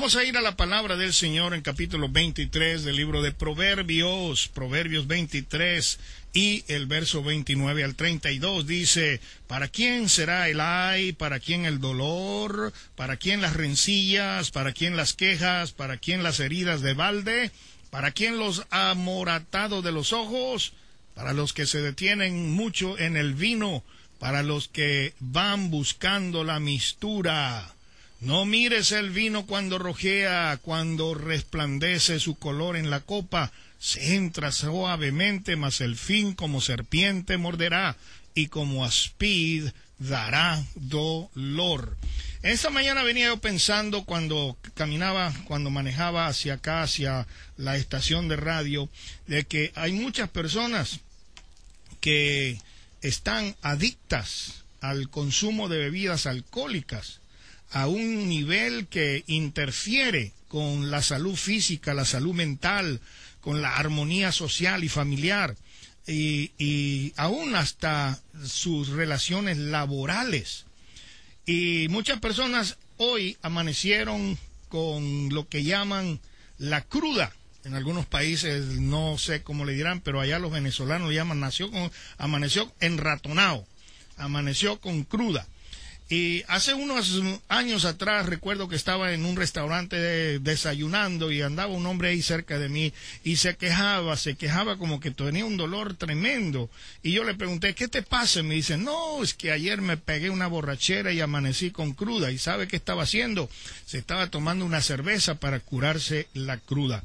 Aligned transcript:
Vamos 0.00 0.16
a 0.16 0.24
ir 0.24 0.38
a 0.38 0.40
la 0.40 0.56
palabra 0.56 0.96
del 0.96 1.12
Señor 1.12 1.52
en 1.52 1.60
capítulo 1.60 2.08
23 2.08 2.84
del 2.84 2.96
libro 2.96 3.20
de 3.20 3.32
Proverbios, 3.32 4.48
Proverbios 4.48 5.06
23 5.06 6.00
y 6.32 6.64
el 6.68 6.86
verso 6.86 7.22
29 7.22 7.84
al 7.84 7.94
32 7.96 8.66
dice, 8.66 9.20
¿para 9.46 9.68
quién 9.68 10.08
será 10.08 10.48
el 10.48 10.58
ay? 10.62 11.12
¿Para 11.12 11.38
quién 11.38 11.66
el 11.66 11.80
dolor? 11.80 12.72
¿Para 12.96 13.18
quién 13.18 13.42
las 13.42 13.52
rencillas? 13.52 14.50
¿Para 14.50 14.72
quién 14.72 14.96
las 14.96 15.12
quejas? 15.12 15.72
¿Para 15.72 15.98
quién 15.98 16.22
las 16.22 16.40
heridas 16.40 16.80
de 16.80 16.94
balde? 16.94 17.50
¿Para 17.90 18.12
quién 18.12 18.38
los 18.38 18.64
amoratados 18.70 19.84
de 19.84 19.92
los 19.92 20.14
ojos? 20.14 20.72
Para 21.14 21.34
los 21.34 21.52
que 21.52 21.66
se 21.66 21.82
detienen 21.82 22.52
mucho 22.52 22.98
en 22.98 23.18
el 23.18 23.34
vino, 23.34 23.84
para 24.18 24.42
los 24.42 24.66
que 24.66 25.12
van 25.20 25.70
buscando 25.70 26.42
la 26.42 26.58
mistura 26.58 27.74
no 28.20 28.44
mires 28.44 28.92
el 28.92 29.10
vino 29.10 29.46
cuando 29.46 29.78
rojea, 29.78 30.58
cuando 30.60 31.14
resplandece 31.14 32.20
su 32.20 32.34
color 32.34 32.76
en 32.76 32.90
la 32.90 33.00
copa, 33.00 33.50
se 33.78 34.14
entra 34.14 34.52
suavemente, 34.52 35.56
mas 35.56 35.80
el 35.80 35.96
fin 35.96 36.34
como 36.34 36.60
serpiente 36.60 37.38
morderá 37.38 37.96
y 38.34 38.48
como 38.48 38.84
aspid 38.84 39.70
dará 39.98 40.62
dolor. 40.74 41.96
Esta 42.42 42.68
mañana 42.68 43.02
venía 43.02 43.28
yo 43.28 43.38
pensando 43.38 44.04
cuando 44.04 44.58
caminaba, 44.74 45.32
cuando 45.46 45.70
manejaba 45.70 46.26
hacia 46.26 46.54
acá, 46.54 46.82
hacia 46.82 47.26
la 47.56 47.76
estación 47.76 48.28
de 48.28 48.36
radio, 48.36 48.90
de 49.28 49.44
que 49.44 49.72
hay 49.74 49.92
muchas 49.92 50.28
personas 50.28 51.00
que 52.00 52.60
están 53.00 53.56
adictas 53.62 54.64
al 54.82 55.08
consumo 55.08 55.68
de 55.68 55.78
bebidas 55.78 56.26
alcohólicas 56.26 57.19
a 57.70 57.86
un 57.86 58.28
nivel 58.28 58.86
que 58.88 59.24
interfiere 59.26 60.32
con 60.48 60.90
la 60.90 61.02
salud 61.02 61.36
física, 61.36 61.94
la 61.94 62.04
salud 62.04 62.34
mental, 62.34 63.00
con 63.40 63.62
la 63.62 63.76
armonía 63.76 64.32
social 64.32 64.84
y 64.84 64.88
familiar, 64.88 65.56
y, 66.06 67.12
aún 67.16 67.54
hasta 67.54 68.20
sus 68.44 68.88
relaciones 68.88 69.58
laborales. 69.58 70.66
Y 71.46 71.86
muchas 71.88 72.18
personas 72.18 72.78
hoy 72.96 73.36
amanecieron 73.42 74.38
con 74.68 75.28
lo 75.30 75.48
que 75.48 75.62
llaman 75.62 76.20
la 76.58 76.82
cruda. 76.82 77.32
En 77.64 77.74
algunos 77.74 78.06
países 78.06 78.64
no 78.80 79.18
sé 79.18 79.42
cómo 79.42 79.64
le 79.64 79.74
dirán, 79.74 80.00
pero 80.00 80.20
allá 80.20 80.38
los 80.38 80.50
venezolanos 80.50 81.12
llaman 81.12 81.40
nació 81.40 81.70
con, 81.70 81.92
amaneció 82.18 82.72
enratonado, 82.80 83.66
amaneció 84.16 84.80
con 84.80 85.04
cruda. 85.04 85.46
Y 86.10 86.42
hace 86.48 86.74
unos 86.74 87.22
años 87.46 87.84
atrás 87.84 88.26
recuerdo 88.26 88.68
que 88.68 88.74
estaba 88.74 89.12
en 89.12 89.24
un 89.24 89.36
restaurante 89.36 90.40
desayunando 90.40 91.30
y 91.30 91.40
andaba 91.40 91.72
un 91.72 91.86
hombre 91.86 92.08
ahí 92.08 92.20
cerca 92.20 92.58
de 92.58 92.68
mí 92.68 92.92
y 93.22 93.36
se 93.36 93.56
quejaba, 93.56 94.16
se 94.16 94.34
quejaba 94.34 94.76
como 94.76 94.98
que 94.98 95.12
tenía 95.12 95.44
un 95.44 95.56
dolor 95.56 95.94
tremendo. 95.94 96.68
Y 97.04 97.12
yo 97.12 97.22
le 97.22 97.36
pregunté, 97.36 97.76
¿qué 97.76 97.86
te 97.86 98.02
pasa? 98.02 98.40
Y 98.40 98.42
me 98.42 98.56
dice, 98.56 98.76
no, 98.76 99.22
es 99.22 99.34
que 99.34 99.52
ayer 99.52 99.82
me 99.82 99.96
pegué 99.96 100.30
una 100.30 100.48
borrachera 100.48 101.12
y 101.12 101.20
amanecí 101.20 101.70
con 101.70 101.92
cruda. 101.92 102.32
¿Y 102.32 102.38
sabe 102.38 102.66
qué 102.66 102.74
estaba 102.74 103.04
haciendo? 103.04 103.48
Se 103.86 103.98
estaba 103.98 104.26
tomando 104.30 104.64
una 104.64 104.80
cerveza 104.80 105.36
para 105.36 105.60
curarse 105.60 106.26
la 106.34 106.56
cruda. 106.58 107.04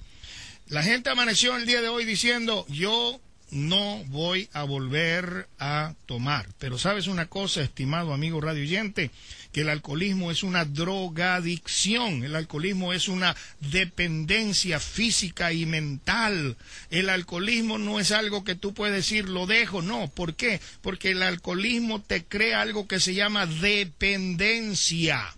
La 0.68 0.82
gente 0.82 1.12
amaneció 1.12 1.56
el 1.56 1.68
día 1.68 1.80
de 1.84 1.90
hoy 1.90 2.06
diciendo, 2.06 2.66
yo 2.70 3.22
no 3.56 4.04
voy 4.08 4.50
a 4.52 4.64
volver 4.64 5.48
a 5.60 5.94
tomar. 6.06 6.46
Pero 6.60 6.78
sabes 6.78 7.08
una 7.08 7.28
cosa, 7.28 7.62
estimado 7.62 8.14
amigo 8.14 8.42
radio 8.42 8.62
oyente, 8.62 9.12
que 9.54 9.62
el 9.62 9.70
alcoholismo 9.70 10.30
es 10.30 10.44
una 10.44 10.66
drogadicción, 10.66 12.26
el 12.26 12.36
alcoholismo 12.36 12.92
es 12.92 13.08
una 13.08 13.36
dependencia 13.62 14.80
física 14.82 15.54
y 15.54 15.66
mental. 15.66 16.58
El 16.90 17.10
alcoholismo 17.10 17.78
no 17.78 18.00
es 18.00 18.12
algo 18.12 18.44
que 18.44 18.56
tú 18.56 18.74
puedes 18.74 18.96
decir 18.96 19.30
lo 19.30 19.48
dejo, 19.48 19.82
no. 19.82 20.10
¿Por 20.10 20.36
qué? 20.36 20.60
Porque 20.82 21.12
el 21.12 21.24
alcoholismo 21.24 22.02
te 22.02 22.26
crea 22.26 22.62
algo 22.62 22.88
que 22.88 23.00
se 23.00 23.14
llama 23.14 23.46
dependencia. 23.46 25.34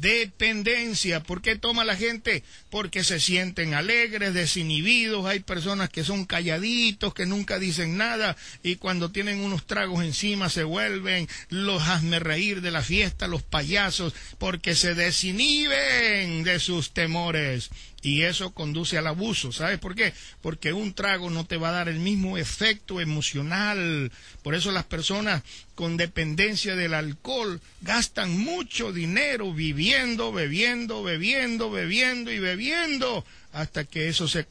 Dependencia. 0.00 1.22
¿Por 1.24 1.42
qué 1.42 1.56
toma 1.56 1.84
la 1.84 1.96
gente? 1.96 2.44
Porque 2.70 3.02
se 3.02 3.18
sienten 3.18 3.74
alegres, 3.74 4.32
desinhibidos. 4.32 5.26
Hay 5.26 5.40
personas 5.40 5.90
que 5.90 6.04
son 6.04 6.24
calladitos, 6.24 7.14
que 7.14 7.26
nunca 7.26 7.58
dicen 7.58 7.96
nada 7.96 8.36
y 8.62 8.76
cuando 8.76 9.10
tienen 9.10 9.40
unos 9.40 9.66
tragos 9.66 10.04
encima 10.04 10.50
se 10.50 10.62
vuelven 10.62 11.28
los 11.48 11.82
hazme 11.82 12.20
reír 12.20 12.60
de 12.60 12.70
la 12.70 12.82
fiesta, 12.82 13.26
los 13.26 13.42
payasos, 13.42 14.14
porque 14.38 14.74
se 14.74 14.94
desinhiben 14.94 16.44
de 16.44 16.60
sus 16.60 16.92
temores. 16.92 17.70
Y 18.00 18.22
eso 18.22 18.52
conduce 18.52 18.96
al 18.96 19.08
abuso. 19.08 19.50
¿Sabes 19.50 19.78
por 19.78 19.94
qué? 19.96 20.12
Porque 20.40 20.72
un 20.72 20.94
trago 20.94 21.30
no 21.30 21.46
te 21.46 21.56
va 21.56 21.70
a 21.70 21.72
dar 21.72 21.88
el 21.88 21.98
mismo 21.98 22.38
efecto 22.38 23.00
emocional. 23.00 24.12
Por 24.42 24.54
eso 24.54 24.70
las 24.70 24.84
personas 24.84 25.42
con 25.74 25.96
dependencia 25.96 26.76
del 26.76 26.94
alcohol 26.94 27.60
gastan 27.80 28.38
mucho 28.38 28.92
dinero 28.92 29.52
viviendo, 29.52 30.32
bebiendo, 30.32 31.02
bebiendo, 31.02 31.70
bebiendo 31.70 32.30
y 32.30 32.38
bebiendo, 32.38 33.24
hasta 33.52 33.84
que 33.84 34.08
eso 34.08 34.28
se, 34.28 34.46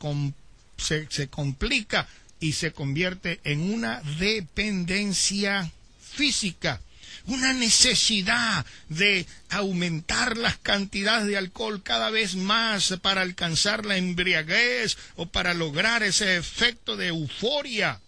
se, 0.78 1.08
se 1.09 1.28
complica 1.29 2.08
y 2.41 2.52
se 2.52 2.74
convierte 2.74 3.40
en 3.46 3.62
una 3.62 4.02
dependencia 4.19 5.72
física 6.02 6.81
una 7.28 7.54
necesidad 7.54 8.66
de 8.88 9.26
aumentar 9.50 10.38
las 10.38 10.58
cantidades 10.58 11.28
de 11.28 11.38
alcohol 11.38 11.84
cada 11.84 12.10
vez 12.10 12.36
más 12.36 12.96
para 13.02 13.22
alcanzar 13.22 13.86
la 13.86 13.98
embriaguez 13.98 14.98
o 15.16 15.26
para 15.26 15.54
lograr 15.54 16.04
ese 16.04 16.38
efecto 16.38 16.96
de 16.96 17.08
euforia. 17.08 18.00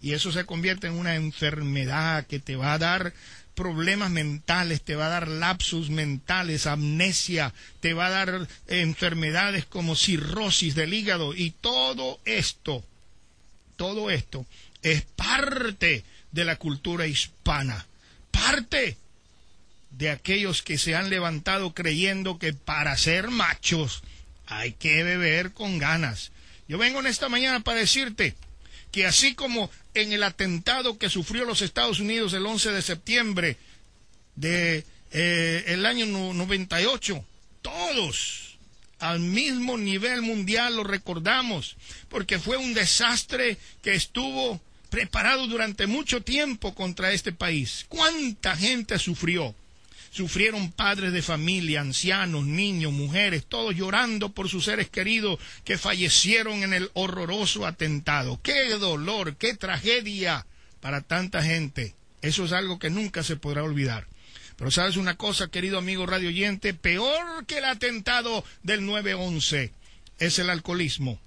Y 0.00 0.12
eso 0.12 0.30
se 0.30 0.46
convierte 0.46 0.86
en 0.86 0.94
una 0.94 1.16
enfermedad 1.16 2.26
que 2.26 2.38
te 2.38 2.54
va 2.54 2.74
a 2.74 2.78
dar 2.78 3.12
problemas 3.56 4.10
mentales, 4.12 4.82
te 4.82 4.94
va 4.94 5.06
a 5.06 5.10
dar 5.10 5.26
lapsus 5.26 5.90
mentales, 5.90 6.68
amnesia, 6.68 7.52
te 7.80 7.92
va 7.92 8.06
a 8.06 8.10
dar 8.10 8.48
enfermedades 8.68 9.64
como 9.64 9.96
cirrosis 9.96 10.76
del 10.76 10.94
hígado 10.94 11.34
y 11.34 11.50
todo 11.50 12.20
esto, 12.24 12.84
todo 13.74 14.10
esto 14.10 14.46
es 14.82 15.02
parte 15.02 16.04
de 16.30 16.44
la 16.44 16.54
cultura 16.54 17.08
hispana 17.08 17.87
parte 18.30 18.96
de 19.90 20.10
aquellos 20.10 20.62
que 20.62 20.78
se 20.78 20.94
han 20.94 21.10
levantado 21.10 21.74
creyendo 21.74 22.38
que 22.38 22.52
para 22.52 22.96
ser 22.96 23.28
machos 23.28 24.02
hay 24.46 24.72
que 24.72 25.02
beber 25.02 25.52
con 25.52 25.78
ganas. 25.78 26.32
Yo 26.68 26.78
vengo 26.78 27.00
en 27.00 27.06
esta 27.06 27.28
mañana 27.28 27.60
para 27.60 27.80
decirte 27.80 28.34
que 28.92 29.06
así 29.06 29.34
como 29.34 29.70
en 29.94 30.12
el 30.12 30.22
atentado 30.22 30.98
que 30.98 31.10
sufrió 31.10 31.44
los 31.44 31.62
Estados 31.62 32.00
Unidos 32.00 32.32
el 32.32 32.46
11 32.46 32.72
de 32.72 32.82
septiembre 32.82 33.56
de 34.36 34.84
eh, 35.10 35.64
el 35.66 35.84
año 35.86 36.06
98, 36.06 37.24
todos 37.62 38.58
al 38.98 39.20
mismo 39.20 39.78
nivel 39.78 40.22
mundial 40.22 40.76
lo 40.76 40.84
recordamos, 40.84 41.76
porque 42.08 42.38
fue 42.38 42.56
un 42.56 42.74
desastre 42.74 43.56
que 43.82 43.94
estuvo 43.94 44.60
preparado 44.90 45.46
durante 45.46 45.86
mucho 45.86 46.22
tiempo 46.22 46.74
contra 46.74 47.12
este 47.12 47.32
país. 47.32 47.86
¿Cuánta 47.88 48.56
gente 48.56 48.98
sufrió? 48.98 49.54
Sufrieron 50.10 50.72
padres 50.72 51.12
de 51.12 51.22
familia, 51.22 51.82
ancianos, 51.82 52.46
niños, 52.46 52.92
mujeres, 52.92 53.44
todos 53.46 53.76
llorando 53.76 54.30
por 54.30 54.48
sus 54.48 54.64
seres 54.64 54.88
queridos 54.88 55.38
que 55.64 55.78
fallecieron 55.78 56.62
en 56.62 56.72
el 56.72 56.90
horroroso 56.94 57.66
atentado. 57.66 58.40
¡Qué 58.42 58.70
dolor, 58.70 59.36
qué 59.36 59.54
tragedia 59.54 60.46
para 60.80 61.02
tanta 61.02 61.42
gente! 61.42 61.94
Eso 62.22 62.44
es 62.44 62.52
algo 62.52 62.78
que 62.78 62.90
nunca 62.90 63.22
se 63.22 63.36
podrá 63.36 63.62
olvidar. 63.62 64.06
Pero 64.56 64.70
sabes 64.72 64.96
una 64.96 65.16
cosa, 65.16 65.48
querido 65.48 65.78
amigo 65.78 66.04
radio 66.04 66.30
oyente, 66.30 66.74
peor 66.74 67.46
que 67.46 67.58
el 67.58 67.64
atentado 67.64 68.44
del 68.64 68.80
9-11 68.80 69.70
es 70.18 70.38
el 70.40 70.50
alcoholismo. 70.50 71.20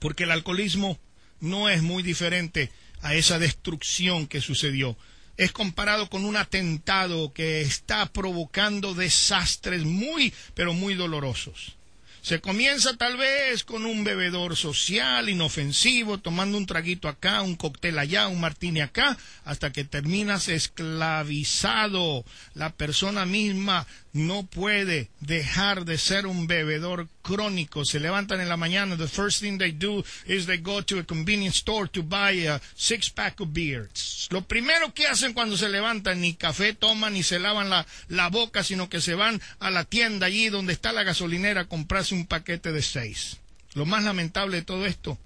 Porque 0.00 0.24
el 0.24 0.32
alcoholismo 0.32 0.98
no 1.42 1.68
es 1.68 1.82
muy 1.82 2.02
diferente 2.02 2.70
a 3.02 3.14
esa 3.14 3.38
destrucción 3.38 4.26
que 4.26 4.40
sucedió. 4.40 4.96
Es 5.36 5.52
comparado 5.52 6.08
con 6.08 6.24
un 6.24 6.36
atentado 6.36 7.32
que 7.32 7.62
está 7.62 8.06
provocando 8.12 8.94
desastres 8.94 9.82
muy, 9.82 10.32
pero 10.54 10.72
muy 10.72 10.94
dolorosos. 10.94 11.76
Se 12.22 12.40
comienza 12.40 12.96
tal 12.96 13.16
vez 13.16 13.64
con 13.64 13.84
un 13.84 14.04
bebedor 14.04 14.56
social, 14.56 15.28
inofensivo, 15.28 16.18
tomando 16.18 16.56
un 16.56 16.66
traguito 16.66 17.08
acá, 17.08 17.42
un 17.42 17.56
cóctel 17.56 17.98
allá, 17.98 18.28
un 18.28 18.40
martini 18.40 18.80
acá, 18.80 19.18
hasta 19.44 19.72
que 19.72 19.82
terminas 19.82 20.48
esclavizado. 20.48 22.24
La 22.54 22.70
persona 22.70 23.26
misma 23.26 23.88
no 24.12 24.44
puede 24.44 25.08
dejar 25.20 25.84
de 25.84 25.96
ser 25.96 26.26
un 26.26 26.46
bebedor 26.46 27.08
crónico. 27.22 27.84
Se 27.84 28.00
levantan 28.00 28.40
en 28.40 28.48
la 28.48 28.56
mañana, 28.56 28.96
the 28.96 29.08
first 29.08 29.40
thing 29.40 29.58
they 29.58 29.72
do 29.72 30.04
is 30.26 30.46
they 30.46 30.58
go 30.58 30.82
to 30.82 30.98
a 30.98 31.04
convenience 31.04 31.58
store 31.58 31.88
to 31.88 32.02
buy 32.02 32.46
a 32.46 32.60
six 32.74 33.08
pack 33.10 33.40
of 33.40 33.48
beers. 33.52 34.28
Lo 34.30 34.42
primero 34.42 34.92
que 34.92 35.06
hacen 35.06 35.32
cuando 35.32 35.56
se 35.56 35.68
levantan, 35.68 36.20
ni 36.20 36.34
café 36.34 36.74
toman, 36.74 37.14
ni 37.14 37.22
se 37.22 37.38
lavan 37.38 37.70
la, 37.70 37.86
la 38.08 38.28
boca, 38.28 38.62
sino 38.62 38.88
que 38.88 39.00
se 39.00 39.14
van 39.14 39.40
a 39.60 39.70
la 39.70 39.84
tienda 39.84 40.26
allí 40.26 40.48
donde 40.48 40.72
está 40.72 40.92
la 40.92 41.04
gasolinera 41.04 41.62
a 41.62 41.68
comprarse 41.68 42.14
un 42.14 42.26
paquete 42.26 42.72
de 42.72 42.82
seis. 42.82 43.38
Lo 43.74 43.86
más 43.86 44.04
lamentable 44.04 44.58
de 44.58 44.62
todo 44.62 44.84
esto 44.84 45.18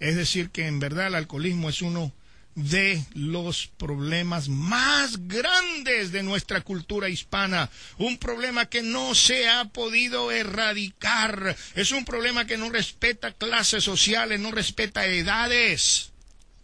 es 0.00 0.16
decir 0.16 0.50
que 0.50 0.66
en 0.66 0.78
verdad 0.78 1.08
el 1.08 1.14
alcoholismo 1.14 1.68
es 1.68 1.82
uno 1.82 2.12
de 2.58 3.04
los 3.14 3.68
problemas 3.68 4.48
más 4.48 5.28
grandes 5.28 6.10
de 6.10 6.24
nuestra 6.24 6.60
cultura 6.60 7.08
hispana. 7.08 7.70
Un 7.98 8.18
problema 8.18 8.66
que 8.66 8.82
no 8.82 9.14
se 9.14 9.48
ha 9.48 9.66
podido 9.66 10.32
erradicar. 10.32 11.56
Es 11.76 11.92
un 11.92 12.04
problema 12.04 12.46
que 12.46 12.58
no 12.58 12.68
respeta 12.68 13.32
clases 13.32 13.84
sociales, 13.84 14.40
no 14.40 14.50
respeta 14.50 15.06
edades. 15.06 16.10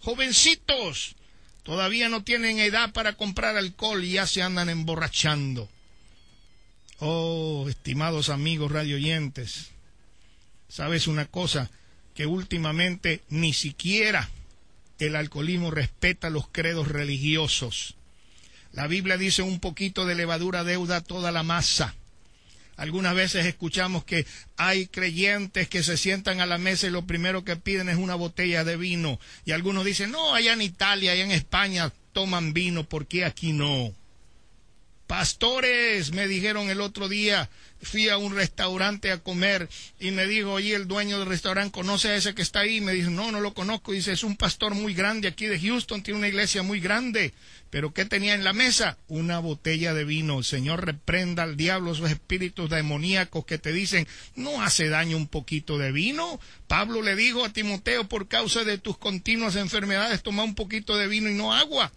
Jovencitos 0.00 1.14
todavía 1.62 2.08
no 2.08 2.24
tienen 2.24 2.58
edad 2.58 2.92
para 2.92 3.12
comprar 3.12 3.56
alcohol 3.56 4.02
y 4.02 4.12
ya 4.12 4.26
se 4.26 4.42
andan 4.42 4.68
emborrachando. 4.68 5.68
Oh, 6.98 7.66
estimados 7.68 8.30
amigos 8.30 8.72
radioyentes, 8.72 9.70
¿sabes 10.68 11.06
una 11.06 11.26
cosa? 11.26 11.70
Que 12.14 12.26
últimamente 12.26 13.22
ni 13.28 13.52
siquiera 13.52 14.28
el 14.98 15.16
alcoholismo 15.16 15.70
respeta 15.70 16.30
los 16.30 16.48
credos 16.48 16.88
religiosos. 16.88 17.96
La 18.72 18.86
Biblia 18.86 19.16
dice 19.16 19.42
un 19.42 19.60
poquito 19.60 20.04
de 20.04 20.14
levadura 20.14 20.64
deuda 20.64 21.00
toda 21.00 21.30
la 21.30 21.42
masa. 21.42 21.94
Algunas 22.76 23.14
veces 23.14 23.46
escuchamos 23.46 24.04
que 24.04 24.26
hay 24.56 24.86
creyentes 24.86 25.68
que 25.68 25.84
se 25.84 25.96
sientan 25.96 26.40
a 26.40 26.46
la 26.46 26.58
mesa 26.58 26.88
y 26.88 26.90
lo 26.90 27.06
primero 27.06 27.44
que 27.44 27.54
piden 27.54 27.88
es 27.88 27.96
una 27.96 28.16
botella 28.16 28.64
de 28.64 28.76
vino. 28.76 29.20
Y 29.44 29.52
algunos 29.52 29.84
dicen, 29.84 30.10
no, 30.10 30.34
allá 30.34 30.54
en 30.54 30.62
Italia, 30.62 31.12
allá 31.12 31.24
en 31.24 31.30
España 31.30 31.92
toman 32.12 32.52
vino, 32.52 32.88
¿por 32.88 33.06
qué 33.06 33.24
aquí 33.24 33.52
no? 33.52 33.94
Pastores, 35.06 36.12
me 36.12 36.26
dijeron 36.26 36.68
el 36.68 36.80
otro 36.80 37.08
día, 37.08 37.50
fui 37.84 38.08
a 38.08 38.16
un 38.16 38.34
restaurante 38.34 39.10
a 39.10 39.18
comer 39.18 39.68
y 40.00 40.10
me 40.10 40.26
dijo, 40.26 40.52
oye, 40.52 40.74
el 40.74 40.88
dueño 40.88 41.18
del 41.18 41.28
restaurante, 41.28 41.72
¿conoce 41.72 42.08
a 42.08 42.16
ese 42.16 42.34
que 42.34 42.42
está 42.42 42.60
ahí? 42.60 42.80
Me 42.80 42.92
dice, 42.92 43.10
no, 43.10 43.30
no 43.30 43.40
lo 43.40 43.54
conozco. 43.54 43.92
Dice, 43.92 44.12
es 44.12 44.24
un 44.24 44.36
pastor 44.36 44.74
muy 44.74 44.94
grande 44.94 45.28
aquí 45.28 45.46
de 45.46 45.60
Houston, 45.60 46.02
tiene 46.02 46.18
una 46.18 46.28
iglesia 46.28 46.62
muy 46.62 46.80
grande. 46.80 47.32
Pero 47.70 47.92
¿qué 47.92 48.04
tenía 48.04 48.34
en 48.34 48.44
la 48.44 48.52
mesa? 48.52 48.98
Una 49.08 49.40
botella 49.40 49.94
de 49.94 50.04
vino. 50.04 50.38
El 50.38 50.44
Señor 50.44 50.84
reprenda 50.84 51.42
al 51.42 51.56
diablo 51.56 51.92
esos 51.92 52.10
espíritus 52.10 52.70
demoníacos 52.70 53.44
que 53.44 53.58
te 53.58 53.72
dicen, 53.72 54.06
no 54.36 54.62
hace 54.62 54.88
daño 54.88 55.16
un 55.16 55.26
poquito 55.26 55.76
de 55.78 55.90
vino. 55.90 56.38
Pablo 56.68 57.02
le 57.02 57.16
dijo 57.16 57.44
a 57.44 57.52
Timoteo, 57.52 58.08
por 58.08 58.28
causa 58.28 58.64
de 58.64 58.78
tus 58.78 58.96
continuas 58.96 59.56
enfermedades, 59.56 60.22
toma 60.22 60.44
un 60.44 60.54
poquito 60.54 60.96
de 60.96 61.08
vino 61.08 61.28
y 61.28 61.34
no 61.34 61.52
agua. 61.52 61.92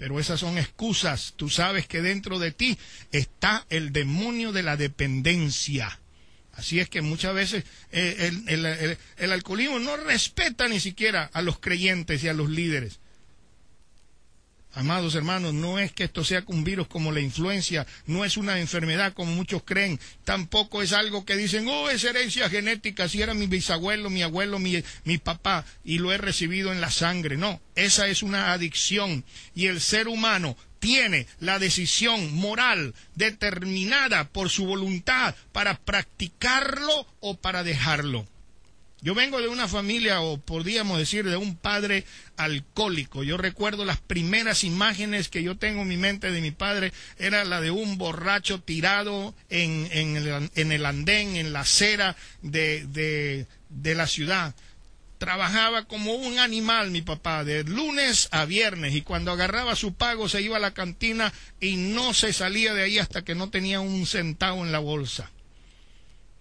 Pero 0.00 0.18
esas 0.18 0.40
son 0.40 0.56
excusas. 0.56 1.34
Tú 1.36 1.50
sabes 1.50 1.86
que 1.86 2.00
dentro 2.00 2.38
de 2.38 2.52
ti 2.52 2.78
está 3.12 3.66
el 3.68 3.92
demonio 3.92 4.50
de 4.50 4.62
la 4.62 4.78
dependencia. 4.78 6.00
Así 6.54 6.80
es 6.80 6.88
que 6.88 7.02
muchas 7.02 7.34
veces 7.34 7.64
eh, 7.92 8.32
el, 8.46 9.30
alcoholismo 9.30 9.78
no 9.78 9.98
respeta 9.98 10.68
ni 10.68 10.80
siquiera 10.80 11.28
a 11.34 11.42
los 11.42 11.58
creyentes 11.58 12.24
y 12.24 12.28
a 12.28 12.32
los 12.32 12.48
líderes. 12.48 12.98
Amados 14.72 15.16
hermanos, 15.16 15.52
no 15.52 15.80
es 15.80 15.90
que 15.92 16.04
esto 16.04 16.22
sea 16.22 16.44
un 16.46 16.62
virus 16.62 16.86
como 16.86 17.10
la 17.10 17.20
influencia, 17.20 17.86
no 18.06 18.24
es 18.24 18.36
una 18.36 18.60
enfermedad 18.60 19.14
como 19.14 19.32
muchos 19.32 19.64
creen, 19.64 19.98
tampoco 20.24 20.80
es 20.80 20.92
algo 20.92 21.24
que 21.24 21.36
dicen, 21.36 21.66
oh, 21.68 21.90
es 21.90 22.04
herencia 22.04 22.48
genética, 22.48 23.08
si 23.08 23.20
era 23.20 23.34
mi 23.34 23.48
bisabuelo, 23.48 24.10
mi 24.10 24.22
abuelo, 24.22 24.60
mi, 24.60 24.82
mi 25.04 25.18
papá, 25.18 25.64
y 25.82 25.98
lo 25.98 26.12
he 26.12 26.18
recibido 26.18 26.72
en 26.72 26.80
la 26.80 26.90
sangre. 26.90 27.36
No, 27.36 27.60
esa 27.74 28.06
es 28.06 28.22
una 28.22 28.52
adicción 28.52 29.24
y 29.56 29.66
el 29.66 29.80
ser 29.80 30.06
humano 30.06 30.56
tiene 30.78 31.26
la 31.40 31.58
decisión 31.58 32.32
moral 32.34 32.94
determinada 33.14 34.28
por 34.28 34.50
su 34.50 34.66
voluntad 34.66 35.34
para 35.52 35.78
practicarlo 35.78 37.06
o 37.20 37.36
para 37.36 37.64
dejarlo. 37.64 38.26
Yo 39.02 39.14
vengo 39.14 39.40
de 39.40 39.48
una 39.48 39.66
familia, 39.66 40.20
o 40.20 40.38
podríamos 40.38 40.98
decir, 40.98 41.24
de 41.24 41.36
un 41.36 41.56
padre 41.56 42.04
alcohólico. 42.36 43.22
Yo 43.22 43.38
recuerdo 43.38 43.86
las 43.86 43.98
primeras 43.98 44.62
imágenes 44.62 45.30
que 45.30 45.42
yo 45.42 45.56
tengo 45.56 45.82
en 45.82 45.88
mi 45.88 45.96
mente 45.96 46.30
de 46.30 46.42
mi 46.42 46.50
padre, 46.50 46.92
era 47.18 47.44
la 47.44 47.62
de 47.62 47.70
un 47.70 47.96
borracho 47.96 48.60
tirado 48.60 49.34
en, 49.48 49.88
en, 49.90 50.72
el, 50.72 50.84
andén, 50.84 51.36
en 51.36 51.54
la 51.54 51.60
acera 51.60 52.14
de, 52.42 52.84
de, 52.88 53.46
de 53.70 53.94
la 53.94 54.06
ciudad. 54.06 54.54
Trabajaba 55.16 55.84
como 55.84 56.14
un 56.14 56.38
animal 56.38 56.90
mi 56.90 57.00
papá, 57.00 57.44
de 57.44 57.64
lunes 57.64 58.28
a 58.32 58.44
viernes, 58.44 58.94
y 58.94 59.00
cuando 59.00 59.32
agarraba 59.32 59.76
su 59.76 59.94
pago 59.94 60.28
se 60.28 60.42
iba 60.42 60.58
a 60.58 60.60
la 60.60 60.74
cantina 60.74 61.32
y 61.58 61.76
no 61.76 62.12
se 62.12 62.34
salía 62.34 62.74
de 62.74 62.82
ahí 62.82 62.98
hasta 62.98 63.22
que 63.22 63.34
no 63.34 63.48
tenía 63.48 63.80
un 63.80 64.06
centavo 64.06 64.64
en 64.64 64.72
la 64.72 64.78
bolsa. 64.78 65.30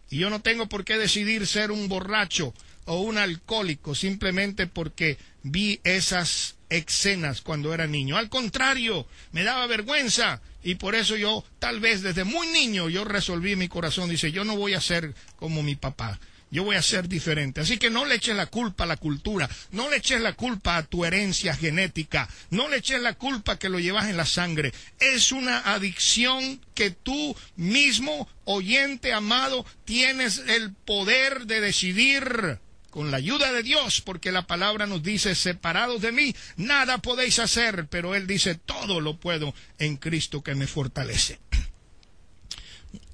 Y 0.10 0.18
yo 0.18 0.30
no 0.30 0.42
tengo 0.42 0.68
por 0.68 0.86
qué 0.86 0.98
decidir 0.98 1.46
ser 1.48 1.72
un 1.72 1.88
borracho 1.88 2.54
o 2.86 3.02
un 3.02 3.18
alcohólico 3.18 3.94
simplemente 3.94 4.68
porque 4.68 5.18
vi 5.44 5.80
esas 5.84 6.56
escenas 6.70 7.42
cuando 7.42 7.74
era 7.74 7.88
niño. 7.88 8.18
Al 8.18 8.30
contrario, 8.30 9.08
me 9.32 9.44
daba 9.44 9.68
vergüenza 9.68 10.42
y 10.64 10.76
por 10.76 10.96
eso 10.96 11.16
yo, 11.16 11.44
tal 11.60 11.80
vez 11.80 12.02
desde 12.02 12.24
muy 12.24 12.48
niño, 12.48 12.90
yo 12.90 13.06
resolví 13.06 13.56
mi 13.56 13.68
corazón, 13.68 14.10
dice, 14.10 14.32
yo 14.32 14.44
no 14.44 14.56
voy 14.56 14.74
a 14.74 14.82
ser 14.82 15.14
como 15.38 15.64
mi 15.64 15.76
papá 15.76 16.20
yo 16.52 16.64
voy 16.64 16.76
a 16.76 16.82
ser 16.82 17.08
diferente. 17.08 17.62
Así 17.62 17.78
que 17.78 17.90
no 17.90 18.06
le 18.06 18.16
eches 18.16 18.36
la 18.36 18.48
culpa 18.48 18.84
a 18.84 18.88
la 18.88 18.98
cultura, 18.98 19.50
no 19.72 19.90
le 19.90 19.98
eches 19.98 20.22
la 20.22 20.34
culpa 20.34 20.78
a 20.78 20.84
tu 20.84 21.06
herencia 21.06 21.56
genética, 21.56 22.28
no 22.50 22.68
le 22.70 22.78
eches 22.78 23.02
la 23.02 23.14
culpa 23.14 23.58
que 23.58 23.70
lo 23.70 23.80
llevas 23.80 24.10
en 24.10 24.18
la 24.18 24.26
sangre. 24.26 24.74
Es 25.00 25.32
una 25.32 25.60
adicción 25.74 26.62
que 26.74 26.92
tú 26.92 27.36
mismo, 27.56 28.28
oyente 28.46 29.14
amado, 29.14 29.66
tienes 29.86 30.40
el 30.48 30.74
poder 30.74 31.46
de 31.46 31.62
decidir 31.62 32.60
con 32.90 33.12
la 33.12 33.18
ayuda 33.18 33.52
de 33.52 33.64
Dios, 33.64 34.02
porque 34.02 34.32
la 34.32 34.48
palabra 34.48 34.88
nos 34.88 35.04
dice, 35.04 35.36
separados 35.36 36.02
de 36.02 36.12
mí, 36.12 36.36
nada 36.58 36.98
podéis 36.98 37.40
hacer, 37.40 37.88
pero 37.88 38.16
Él 38.16 38.26
dice, 38.26 38.56
todo 38.56 39.00
lo 39.00 39.18
puedo 39.18 39.54
en 39.78 39.98
Cristo 39.98 40.42
que 40.42 40.56
me 40.56 40.68
fortalece. 40.68 41.40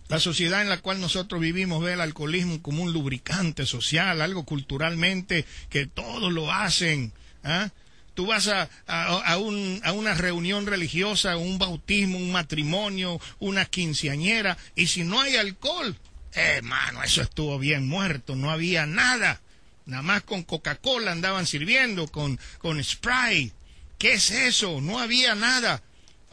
La 0.07 0.19
sociedad 0.19 0.61
en 0.61 0.69
la 0.69 0.81
cual 0.81 1.01
nosotros 1.01 1.41
vivimos 1.41 1.83
ve 1.83 1.93
el 1.93 2.01
alcoholismo 2.01 2.61
como 2.61 2.83
un 2.83 2.93
lubricante 2.93 3.65
social, 3.65 4.21
algo 4.21 4.45
culturalmente 4.45 5.45
que 5.69 5.87
todos 5.87 6.31
lo 6.31 6.51
hacen. 6.51 7.11
¿ah? 7.43 7.69
Tú 8.13 8.27
vas 8.27 8.47
a, 8.47 8.69
a, 8.87 9.37
una 9.37 10.13
reunión 10.13 10.67
religiosa, 10.67 11.37
un 11.37 11.57
bautismo, 11.57 12.17
un 12.17 12.31
matrimonio, 12.31 13.19
una 13.39 13.65
quinceañera, 13.65 14.57
y 14.75 14.87
si 14.87 15.03
no 15.03 15.19
hay 15.19 15.35
alcohol, 15.37 15.97
hermano, 16.33 17.03
eso 17.03 17.21
estuvo 17.21 17.57
bien 17.57 17.87
muerto, 17.87 18.35
no 18.35 18.51
había 18.51 18.85
nada. 18.85 19.41
Nada 19.85 20.01
más 20.01 20.23
con 20.23 20.43
Coca-Cola 20.43 21.11
andaban 21.11 21.45
sirviendo, 21.45 22.07
con, 22.07 22.39
con 22.59 22.81
Sprite. 22.83 23.53
¿Qué 23.97 24.13
es 24.13 24.31
eso? 24.31 24.81
No 24.81 24.99
había 24.99 25.35
nada. 25.35 25.81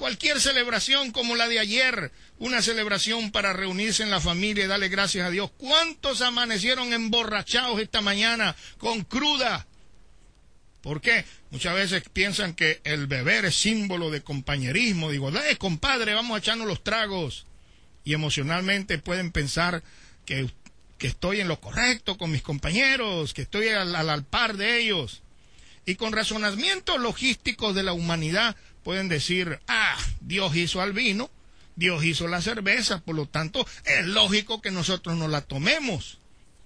Cualquier 0.02 0.40
celebración 0.40 1.12
como 1.12 1.36
la 1.36 1.46
de 1.46 1.60
ayer, 1.60 2.10
una 2.40 2.60
celebración 2.60 3.30
para 3.30 3.52
reunirse 3.52 4.02
en 4.02 4.10
la 4.10 4.20
familia 4.20 4.64
y 4.64 4.66
darle 4.66 4.88
gracias 4.88 5.24
a 5.24 5.30
Dios. 5.30 5.52
¿Cuántos 5.56 6.22
amanecieron 6.22 6.92
emborrachados 6.92 7.78
esta 7.78 8.00
mañana 8.00 8.56
con 8.78 9.04
cruda? 9.04 9.64
¿Por 10.80 11.00
qué? 11.00 11.24
Muchas 11.52 11.76
veces 11.76 12.02
piensan 12.12 12.54
que 12.54 12.80
el 12.82 13.06
beber 13.06 13.44
es 13.44 13.54
símbolo 13.54 14.10
de 14.10 14.22
compañerismo. 14.22 15.08
Digo, 15.08 15.30
eh, 15.30 15.56
compadre, 15.56 16.14
vamos 16.14 16.34
a 16.34 16.38
echarnos 16.40 16.66
los 16.66 16.82
tragos. 16.82 17.46
Y 18.02 18.12
emocionalmente 18.14 18.98
pueden 18.98 19.30
pensar 19.30 19.84
que, 20.26 20.50
que 20.98 21.06
estoy 21.06 21.38
en 21.38 21.46
lo 21.46 21.60
correcto 21.60 22.18
con 22.18 22.32
mis 22.32 22.42
compañeros, 22.42 23.34
que 23.34 23.42
estoy 23.42 23.68
al, 23.68 23.94
al 23.94 24.24
par 24.24 24.56
de 24.56 24.80
ellos. 24.80 25.22
Y 25.86 25.94
con 25.94 26.12
razonamientos 26.12 27.00
logísticos 27.00 27.74
de 27.76 27.84
la 27.84 27.92
humanidad 27.92 28.56
pueden 28.82 29.08
decir, 29.08 29.60
ah, 29.68 29.96
Dios 30.20 30.56
hizo 30.56 30.80
al 30.80 30.92
vino 30.92 31.30
Dios 31.76 32.04
hizo 32.04 32.28
la 32.28 32.42
cerveza, 32.42 33.00
por 33.00 33.14
lo 33.14 33.26
tanto 33.26 33.66
es 33.84 34.06
lógico 34.06 34.60
que 34.60 34.70
nosotros 34.70 35.16
no 35.16 35.28
la 35.28 35.40
tomemos, 35.42 36.18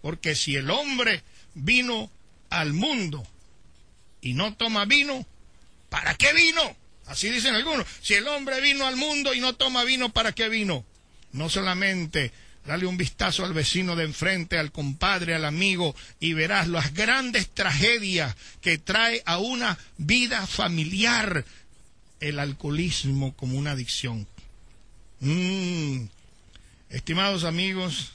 porque 0.03 0.35
si 0.35 0.57
el 0.57 0.71
hombre 0.71 1.23
vino 1.55 2.11
al 2.51 2.73
mundo 2.73 3.27
y 4.21 4.35
no 4.35 4.55
toma 4.55 4.85
vino, 4.85 5.27
¿para 5.89 6.15
qué 6.15 6.33
vino? 6.33 6.77
Así 7.07 7.31
dicen 7.31 7.55
algunos. 7.55 7.87
Si 8.03 8.15
el 8.15 8.27
hombre 8.27 8.61
vino 8.61 8.87
al 8.87 8.97
mundo 8.97 9.33
y 9.33 9.41
no 9.41 9.55
toma 9.55 9.85
vino, 9.85 10.13
¿para 10.13 10.33
qué 10.33 10.49
vino? 10.49 10.85
No 11.33 11.49
solamente 11.49 12.33
dale 12.67 12.87
un 12.87 12.97
vistazo 12.97 13.45
al 13.45 13.53
vecino 13.53 13.95
de 13.95 14.05
enfrente, 14.05 14.59
al 14.59 14.73
compadre, 14.73 15.37
al 15.37 15.45
amigo, 15.45 15.95
y 16.19 16.33
verás 16.33 16.67
las 16.67 16.95
grandes 16.95 17.49
tragedias 17.51 18.35
que 18.61 18.79
trae 18.79 19.23
a 19.25 19.39
una 19.39 19.79
vida 19.99 20.45
familiar 20.49 21.45
el 22.21 22.39
alcoholismo 22.39 23.35
como 23.35 23.59
una 23.59 23.73
adicción. 23.73 24.27
Mm. 25.21 26.07
Estimados 26.91 27.45
amigos, 27.45 28.13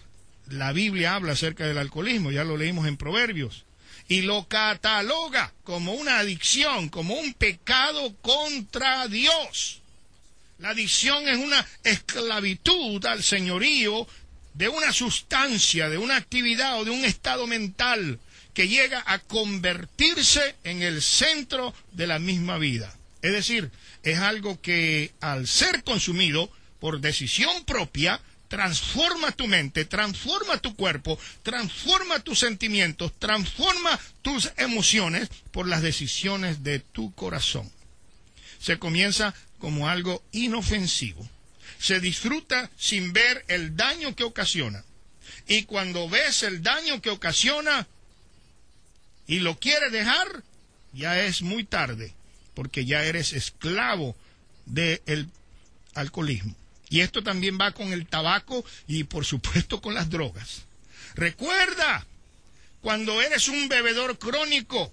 la 0.49 0.71
Biblia 0.71 1.15
habla 1.15 1.33
acerca 1.33 1.65
del 1.65 1.77
alcoholismo, 1.77 2.31
ya 2.31 2.43
lo 2.43 2.57
leímos 2.57 2.87
en 2.87 2.97
Proverbios, 2.97 3.65
y 4.07 4.21
lo 4.21 4.47
cataloga 4.47 5.53
como 5.63 5.93
una 5.93 6.19
adicción, 6.19 6.89
como 6.89 7.15
un 7.15 7.33
pecado 7.33 8.15
contra 8.21 9.07
Dios. 9.07 9.81
La 10.59 10.69
adicción 10.69 11.27
es 11.27 11.37
una 11.37 11.65
esclavitud 11.83 13.03
al 13.05 13.23
señorío 13.23 14.07
de 14.53 14.69
una 14.69 14.91
sustancia, 14.91 15.89
de 15.89 15.97
una 15.97 16.17
actividad 16.17 16.79
o 16.79 16.85
de 16.85 16.91
un 16.91 17.05
estado 17.05 17.47
mental 17.47 18.19
que 18.53 18.67
llega 18.67 19.03
a 19.07 19.19
convertirse 19.19 20.55
en 20.63 20.81
el 20.81 21.01
centro 21.01 21.73
de 21.93 22.07
la 22.07 22.19
misma 22.19 22.57
vida. 22.57 22.93
Es 23.21 23.31
decir, 23.31 23.71
es 24.03 24.19
algo 24.19 24.59
que 24.61 25.13
al 25.19 25.47
ser 25.47 25.83
consumido 25.83 26.51
por 26.79 26.99
decisión 26.99 27.63
propia, 27.65 28.19
transforma 28.47 29.31
tu 29.31 29.47
mente, 29.47 29.85
transforma 29.85 30.57
tu 30.57 30.75
cuerpo, 30.75 31.17
transforma 31.41 32.19
tus 32.19 32.39
sentimientos, 32.39 33.13
transforma 33.17 33.97
tus 34.21 34.51
emociones 34.57 35.29
por 35.51 35.67
las 35.67 35.81
decisiones 35.81 36.63
de 36.63 36.79
tu 36.79 37.13
corazón. 37.13 37.71
Se 38.59 38.77
comienza 38.77 39.33
como 39.57 39.87
algo 39.87 40.21
inofensivo. 40.31 41.27
Se 41.79 41.99
disfruta 41.99 42.69
sin 42.77 43.13
ver 43.13 43.45
el 43.47 43.77
daño 43.77 44.15
que 44.15 44.23
ocasiona. 44.23 44.83
Y 45.47 45.63
cuando 45.63 46.09
ves 46.09 46.43
el 46.43 46.61
daño 46.61 47.01
que 47.01 47.09
ocasiona 47.09 47.87
y 49.27 49.39
lo 49.39 49.57
quieres 49.59 49.91
dejar, 49.91 50.43
ya 50.93 51.21
es 51.21 51.41
muy 51.41 51.63
tarde, 51.63 52.13
porque 52.53 52.85
ya 52.85 53.03
eres 53.03 53.33
esclavo 53.33 54.15
del 54.65 55.29
alcoholismo. 55.93 56.55
Y 56.89 57.01
esto 57.01 57.23
también 57.23 57.57
va 57.59 57.71
con 57.71 57.93
el 57.93 58.05
tabaco 58.05 58.65
y 58.87 59.05
por 59.05 59.25
supuesto 59.25 59.81
con 59.81 59.93
las 59.93 60.09
drogas. 60.09 60.63
Recuerda, 61.15 62.05
cuando 62.81 63.21
eres 63.21 63.47
un 63.47 63.69
bebedor 63.69 64.17
crónico, 64.17 64.91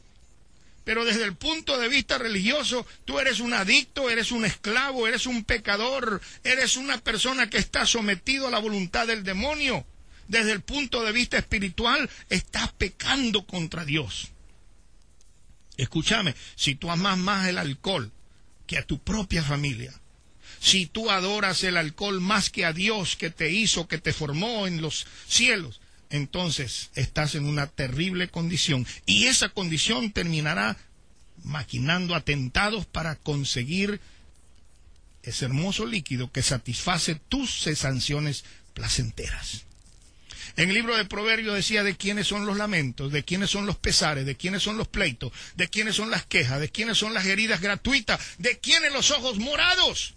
pero 0.84 1.04
desde 1.04 1.24
el 1.24 1.34
punto 1.34 1.78
de 1.78 1.88
vista 1.88 2.16
religioso, 2.16 2.86
tú 3.04 3.18
eres 3.18 3.40
un 3.40 3.52
adicto, 3.52 4.08
eres 4.08 4.32
un 4.32 4.44
esclavo, 4.44 5.06
eres 5.06 5.26
un 5.26 5.44
pecador, 5.44 6.22
eres 6.44 6.76
una 6.76 6.98
persona 6.98 7.50
que 7.50 7.58
está 7.58 7.84
sometido 7.84 8.48
a 8.48 8.50
la 8.50 8.58
voluntad 8.58 9.06
del 9.06 9.22
demonio. 9.22 9.84
Desde 10.28 10.52
el 10.52 10.60
punto 10.60 11.02
de 11.02 11.12
vista 11.12 11.36
espiritual, 11.36 12.08
estás 12.30 12.72
pecando 12.72 13.44
contra 13.44 13.84
Dios. 13.84 14.30
Escúchame, 15.78 16.34
si 16.56 16.74
tú 16.74 16.90
amas 16.90 17.16
más 17.16 17.48
el 17.48 17.56
alcohol 17.56 18.12
que 18.66 18.76
a 18.76 18.84
tu 18.84 18.98
propia 18.98 19.42
familia, 19.42 19.94
si 20.60 20.86
tú 20.86 21.10
adoras 21.10 21.62
el 21.62 21.76
alcohol 21.76 22.20
más 22.20 22.50
que 22.50 22.66
a 22.66 22.72
Dios 22.72 23.16
que 23.16 23.30
te 23.30 23.50
hizo, 23.50 23.86
que 23.86 23.98
te 23.98 24.12
formó 24.12 24.66
en 24.66 24.82
los 24.82 25.06
cielos, 25.26 25.80
entonces 26.10 26.90
estás 26.94 27.36
en 27.36 27.46
una 27.46 27.68
terrible 27.68 28.28
condición. 28.28 28.86
Y 29.06 29.26
esa 29.26 29.50
condición 29.50 30.10
terminará 30.10 30.76
maquinando 31.44 32.16
atentados 32.16 32.84
para 32.84 33.14
conseguir 33.14 34.00
ese 35.22 35.44
hermoso 35.44 35.86
líquido 35.86 36.32
que 36.32 36.42
satisface 36.42 37.14
tus 37.14 37.60
sanciones 37.60 38.44
placenteras. 38.74 39.67
En 40.56 40.68
el 40.68 40.74
libro 40.74 40.96
de 40.96 41.04
Proverbios 41.04 41.54
decía 41.54 41.82
de 41.82 41.96
quiénes 41.96 42.26
son 42.26 42.46
los 42.46 42.56
lamentos, 42.56 43.12
de 43.12 43.24
quiénes 43.24 43.50
son 43.50 43.66
los 43.66 43.76
pesares, 43.76 44.26
de 44.26 44.36
quiénes 44.36 44.62
son 44.62 44.76
los 44.76 44.88
pleitos, 44.88 45.32
de 45.56 45.68
quiénes 45.68 45.96
son 45.96 46.10
las 46.10 46.26
quejas, 46.26 46.60
de 46.60 46.70
quiénes 46.70 46.98
son 46.98 47.14
las 47.14 47.26
heridas 47.26 47.60
gratuitas, 47.60 48.20
de 48.38 48.58
quiénes 48.58 48.92
los 48.92 49.10
ojos 49.10 49.38
morados 49.38 50.14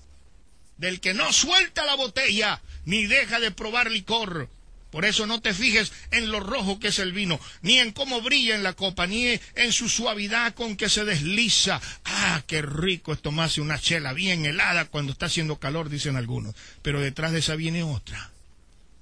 del 0.82 1.00
que 1.00 1.14
no 1.14 1.32
suelta 1.32 1.86
la 1.86 1.96
botella 1.96 2.60
ni 2.86 3.06
deja 3.06 3.40
de 3.40 3.52
probar 3.52 3.90
licor. 3.92 4.50
Por 4.90 5.06
eso 5.06 5.26
no 5.26 5.40
te 5.40 5.54
fijes 5.54 5.94
en 6.10 6.32
lo 6.32 6.42
rojo 6.42 6.80
que 6.80 6.90
es 6.90 7.00
el 7.00 7.14
vino, 7.14 7.40
ni 7.62 7.78
en 7.78 7.94
cómo 7.94 8.20
brilla 8.20 8.56
en 8.56 8.64
la 8.64 8.74
copa, 8.74 9.08
ni 9.08 9.40
en 9.56 9.72
su 9.72 9.88
suavidad 9.88 10.54
con 10.54 10.76
que 10.76 10.90
se 10.90 11.06
desliza. 11.06 11.80
Ah, 12.04 12.44
qué 12.46 12.62
rico 12.62 13.14
es 13.14 13.22
tomarse 13.22 13.62
una 13.62 13.80
chela 13.80 14.12
bien 14.12 14.46
helada 14.46 14.86
cuando 14.86 15.14
está 15.14 15.28
haciendo 15.28 15.60
calor, 15.60 15.88
dicen 15.90 16.18
algunos. 16.18 16.56
Pero 16.82 17.00
detrás 17.00 17.32
de 17.32 17.40
esa 17.40 17.56
viene 17.56 17.84
otra. 17.84 18.32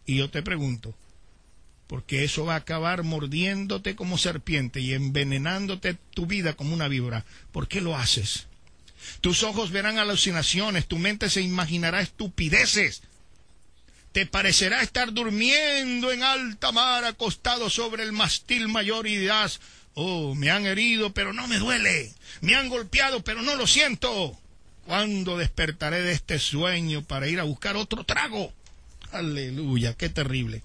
Y 0.05 0.17
yo 0.17 0.29
te 0.29 0.43
pregunto, 0.43 0.93
porque 1.89 2.24
eso 2.24 2.46
va 2.46 2.53
a 2.53 2.58
acabar 2.58 3.01
mordiéndote 3.01 3.96
como 3.96 4.19
serpiente 4.19 4.79
y 4.79 4.93
envenenándote 4.93 5.98
tu 6.13 6.27
vida 6.27 6.53
como 6.53 6.75
una 6.75 6.88
víbora. 6.88 7.25
¿Por 7.51 7.67
qué 7.67 7.81
lo 7.81 7.98
haces? 7.98 8.46
Tus 9.22 9.41
ojos 9.41 9.72
verán 9.72 9.98
alucinaciones, 9.98 10.86
tu 10.86 11.00
mente 11.00 11.31
se 11.31 11.41
imaginará 11.41 12.01
estupideces. 12.01 13.01
Te 14.12 14.27
parecerá 14.27 14.84
estar 14.84 15.13
durmiendo 15.13 16.12
en 16.12 16.22
alta 16.22 16.72
mar 16.72 17.05
acostado 17.05 17.72
sobre 17.72 18.03
el 18.03 18.12
mastil 18.12 18.67
mayor 18.67 19.08
y 19.08 19.17
dirás, 19.17 19.60
oh, 19.96 20.36
me 20.36 20.51
han 20.51 20.67
herido, 20.67 21.12
pero 21.12 21.34
no 21.34 21.48
me 21.48 21.58
duele. 21.58 22.13
Me 22.41 22.53
han 22.53 22.69
golpeado, 22.69 23.24
pero 23.24 23.41
no 23.41 23.55
lo 23.55 23.65
siento. 23.65 24.39
¿Cuándo 24.86 25.39
despertaré 25.39 26.03
de 26.03 26.12
este 26.12 26.38
sueño 26.38 27.03
para 27.03 27.27
ir 27.27 27.39
a 27.39 27.46
buscar 27.46 27.77
otro 27.77 28.03
trago? 28.03 28.53
Aleluya, 29.12 29.96
qué 29.96 30.10
terrible. 30.10 30.62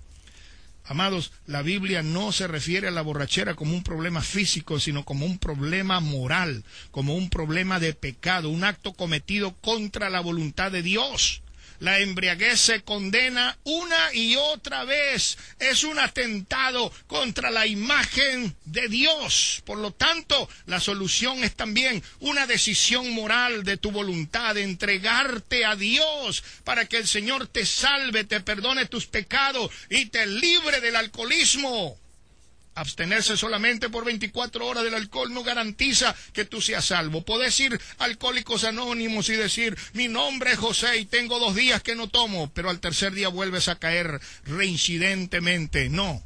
Amados, 0.87 1.33
la 1.47 1.63
Biblia 1.63 2.03
no 2.03 2.31
se 2.31 2.47
refiere 2.47 2.89
a 2.89 2.91
la 2.91 3.01
borrachera 3.01 3.55
como 3.55 3.73
un 3.75 3.83
problema 3.83 4.21
físico, 4.21 4.79
sino 4.79 5.05
como 5.05 5.25
un 5.25 5.39
problema 5.39 6.01
moral, 6.01 6.63
como 6.91 7.17
un 7.17 7.31
problema 7.31 7.81
de 7.81 7.95
pecado, 7.95 8.51
un 8.51 8.65
acto 8.65 8.93
cometido 8.93 9.55
contra 9.63 10.11
la 10.11 10.21
voluntad 10.21 10.71
de 10.71 10.83
Dios. 10.83 11.44
La 11.81 11.99
embriaguez 11.99 12.61
se 12.61 12.83
condena 12.83 13.59
una 13.65 14.15
y 14.15 14.37
otra 14.37 14.85
vez. 14.85 15.37
Es 15.59 15.85
un 15.85 15.99
atentado 15.99 16.93
contra 17.07 17.51
la 17.51 17.67
imagen 17.67 18.57
de 18.65 18.89
Dios. 18.89 19.63
Por 19.65 19.79
lo 19.79 19.93
tanto, 19.93 20.49
la 20.67 20.81
solución 20.81 21.43
es 21.45 21.55
también 21.55 22.03
una 22.21 22.47
decisión 22.47 23.11
moral 23.11 23.65
de 23.65 23.77
tu 23.77 23.91
voluntad, 23.91 24.55
de 24.55 24.63
entregarte 24.63 25.65
a 25.65 25.77
Dios 25.77 26.45
para 26.65 26.87
que 26.87 26.99
el 26.99 27.09
Señor 27.09 27.47
te 27.49 27.67
salve, 27.67 28.25
te 28.25 28.41
perdone 28.41 28.87
tus 28.87 29.07
pecados 29.07 29.71
y 29.91 30.07
te 30.07 30.27
libre 30.27 30.81
del 30.81 30.97
alcoholismo. 30.97 31.99
Abstenerse 32.75 33.37
solamente 33.37 33.89
por 33.89 34.05
24 34.05 34.67
horas 34.67 34.85
del 34.85 34.95
alcohol 34.95 35.33
no 35.33 35.43
garantiza 35.43 36.15
que 36.33 36.45
tú 36.45 36.61
seas 36.61 36.87
salvo. 36.87 37.23
Puedes 37.23 37.59
ir 37.61 37.81
alcohólicos 37.99 38.65
anónimos 38.65 39.29
y 39.29 39.35
decir, 39.35 39.77
mi 39.93 40.09
nombre 40.09 40.53
es 40.53 40.59
José 40.59 40.99
y 40.99 41.05
tengo 41.05 41.39
dos 41.39 41.55
días 41.55 41.83
que 41.83 41.95
no 41.95 42.09
tomo, 42.09 42.51
pero 42.53 42.71
al 42.71 42.81
tercer 42.81 43.13
día 43.13 43.29
vuelves 43.29 43.69
a 43.69 43.79
caer 43.79 44.21
reincidentemente. 44.45 45.89
No. 45.89 46.23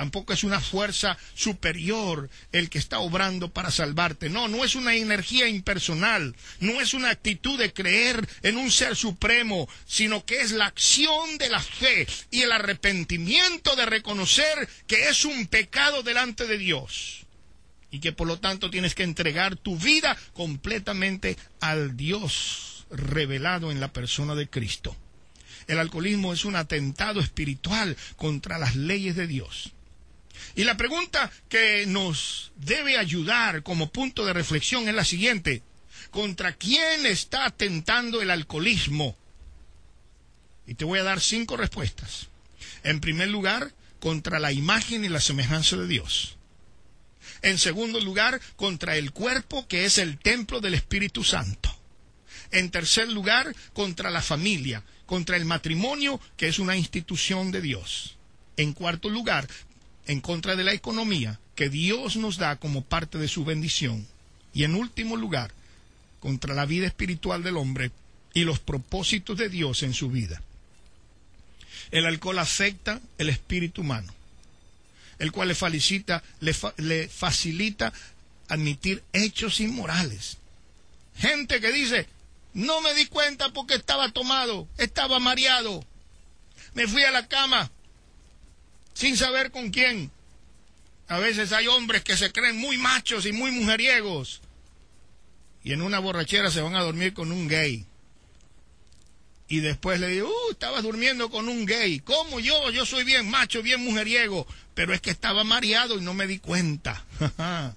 Tampoco 0.00 0.32
es 0.32 0.44
una 0.44 0.60
fuerza 0.60 1.18
superior 1.34 2.30
el 2.52 2.70
que 2.70 2.78
está 2.78 3.00
obrando 3.00 3.52
para 3.52 3.70
salvarte. 3.70 4.30
No, 4.30 4.48
no 4.48 4.64
es 4.64 4.74
una 4.74 4.94
energía 4.94 5.46
impersonal, 5.46 6.34
no 6.58 6.80
es 6.80 6.94
una 6.94 7.10
actitud 7.10 7.58
de 7.58 7.74
creer 7.74 8.26
en 8.40 8.56
un 8.56 8.70
ser 8.70 8.96
supremo, 8.96 9.68
sino 9.84 10.24
que 10.24 10.40
es 10.40 10.52
la 10.52 10.64
acción 10.64 11.36
de 11.36 11.50
la 11.50 11.60
fe 11.60 12.06
y 12.30 12.40
el 12.40 12.50
arrepentimiento 12.50 13.76
de 13.76 13.84
reconocer 13.84 14.66
que 14.86 15.10
es 15.10 15.26
un 15.26 15.46
pecado 15.48 16.02
delante 16.02 16.46
de 16.46 16.56
Dios. 16.56 17.26
Y 17.90 18.00
que 18.00 18.12
por 18.12 18.26
lo 18.26 18.40
tanto 18.40 18.70
tienes 18.70 18.94
que 18.94 19.02
entregar 19.02 19.56
tu 19.56 19.76
vida 19.76 20.16
completamente 20.32 21.36
al 21.60 21.98
Dios 21.98 22.86
revelado 22.90 23.70
en 23.70 23.80
la 23.80 23.92
persona 23.92 24.34
de 24.34 24.48
Cristo. 24.48 24.96
El 25.66 25.78
alcoholismo 25.78 26.32
es 26.32 26.46
un 26.46 26.56
atentado 26.56 27.20
espiritual 27.20 27.98
contra 28.16 28.58
las 28.58 28.76
leyes 28.76 29.14
de 29.14 29.26
Dios. 29.26 29.74
Y 30.54 30.64
la 30.64 30.76
pregunta 30.76 31.30
que 31.48 31.86
nos 31.86 32.52
debe 32.56 32.98
ayudar 32.98 33.62
como 33.62 33.90
punto 33.90 34.24
de 34.24 34.32
reflexión 34.32 34.88
es 34.88 34.94
la 34.94 35.04
siguiente. 35.04 35.62
¿Contra 36.10 36.52
quién 36.52 37.06
está 37.06 37.46
atentando 37.46 38.20
el 38.20 38.30
alcoholismo? 38.30 39.16
Y 40.66 40.74
te 40.74 40.84
voy 40.84 40.98
a 40.98 41.04
dar 41.04 41.20
cinco 41.20 41.56
respuestas. 41.56 42.28
En 42.82 43.00
primer 43.00 43.28
lugar, 43.28 43.72
contra 44.00 44.38
la 44.38 44.52
imagen 44.52 45.04
y 45.04 45.08
la 45.08 45.20
semejanza 45.20 45.76
de 45.76 45.86
Dios. 45.86 46.36
En 47.42 47.58
segundo 47.58 48.00
lugar, 48.00 48.40
contra 48.56 48.96
el 48.96 49.12
cuerpo 49.12 49.66
que 49.66 49.84
es 49.84 49.98
el 49.98 50.18
templo 50.18 50.60
del 50.60 50.74
Espíritu 50.74 51.24
Santo. 51.24 51.74
En 52.50 52.70
tercer 52.70 53.08
lugar, 53.08 53.54
contra 53.72 54.10
la 54.10 54.22
familia, 54.22 54.82
contra 55.06 55.36
el 55.36 55.44
matrimonio 55.44 56.20
que 56.36 56.48
es 56.48 56.58
una 56.58 56.76
institución 56.76 57.52
de 57.52 57.60
Dios. 57.60 58.16
En 58.56 58.72
cuarto 58.72 59.08
lugar, 59.08 59.48
en 60.10 60.20
contra 60.20 60.56
de 60.56 60.64
la 60.64 60.72
economía 60.72 61.38
que 61.54 61.68
Dios 61.68 62.16
nos 62.16 62.36
da 62.36 62.56
como 62.56 62.82
parte 62.82 63.16
de 63.16 63.28
su 63.28 63.44
bendición. 63.44 64.08
Y 64.52 64.64
en 64.64 64.74
último 64.74 65.16
lugar, 65.16 65.52
contra 66.18 66.52
la 66.52 66.66
vida 66.66 66.88
espiritual 66.88 67.44
del 67.44 67.56
hombre 67.56 67.92
y 68.34 68.42
los 68.42 68.58
propósitos 68.58 69.38
de 69.38 69.48
Dios 69.48 69.84
en 69.84 69.94
su 69.94 70.10
vida. 70.10 70.42
El 71.92 72.06
alcohol 72.06 72.40
afecta 72.40 73.00
el 73.18 73.28
espíritu 73.28 73.82
humano, 73.82 74.12
el 75.20 75.30
cual 75.30 75.46
le, 75.46 75.56
le, 76.40 76.56
le 76.78 77.08
facilita 77.08 77.92
admitir 78.48 79.04
hechos 79.12 79.60
inmorales. 79.60 80.38
Gente 81.14 81.60
que 81.60 81.70
dice, 81.70 82.08
No 82.52 82.80
me 82.80 82.94
di 82.94 83.06
cuenta 83.06 83.52
porque 83.52 83.74
estaba 83.74 84.10
tomado, 84.10 84.66
estaba 84.76 85.20
mareado. 85.20 85.84
Me 86.74 86.88
fui 86.88 87.04
a 87.04 87.12
la 87.12 87.28
cama 87.28 87.70
sin 89.00 89.16
saber 89.16 89.50
con 89.50 89.70
quién. 89.70 90.10
A 91.08 91.18
veces 91.18 91.52
hay 91.52 91.66
hombres 91.68 92.04
que 92.04 92.18
se 92.18 92.30
creen 92.30 92.58
muy 92.58 92.76
machos 92.76 93.24
y 93.24 93.32
muy 93.32 93.50
mujeriegos 93.50 94.42
y 95.62 95.72
en 95.72 95.80
una 95.80 95.98
borrachera 95.98 96.50
se 96.50 96.60
van 96.60 96.74
a 96.74 96.82
dormir 96.82 97.14
con 97.14 97.32
un 97.32 97.48
gay. 97.48 97.86
Y 99.48 99.60
después 99.60 99.98
le 100.00 100.08
digo, 100.08 100.28
uh, 100.28 100.52
estabas 100.52 100.82
durmiendo 100.82 101.30
con 101.30 101.48
un 101.48 101.64
gay. 101.66 102.00
¿Cómo 102.00 102.40
yo? 102.40 102.70
Yo 102.70 102.84
soy 102.86 103.04
bien 103.04 103.28
macho, 103.28 103.62
bien 103.62 103.82
mujeriego. 103.82 104.46
Pero 104.74 104.94
es 104.94 105.00
que 105.00 105.10
estaba 105.10 105.44
mareado 105.44 105.98
y 105.98 106.02
no 106.02 106.14
me 106.14 106.26
di 106.26 106.38
cuenta. 106.38 107.04